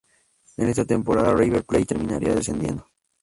[0.57, 2.87] En esta temporada River Plate terminaría descendiendo.